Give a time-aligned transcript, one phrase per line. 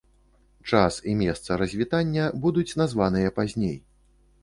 [0.71, 3.81] Час і месца развітання будуць названыя пазней.